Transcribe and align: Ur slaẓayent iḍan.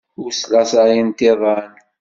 Ur 0.21 0.31
slaẓayent 0.33 1.19
iḍan. 1.29 1.71